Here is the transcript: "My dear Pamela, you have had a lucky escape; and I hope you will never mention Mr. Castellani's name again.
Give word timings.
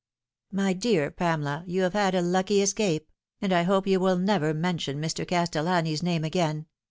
"My 0.51 0.73
dear 0.73 1.11
Pamela, 1.11 1.63
you 1.67 1.83
have 1.83 1.93
had 1.93 2.15
a 2.15 2.23
lucky 2.23 2.59
escape; 2.63 3.07
and 3.39 3.53
I 3.53 3.61
hope 3.61 3.85
you 3.85 3.99
will 3.99 4.17
never 4.17 4.51
mention 4.51 4.99
Mr. 4.99 5.27
Castellani's 5.27 6.01
name 6.01 6.23
again. 6.23 6.65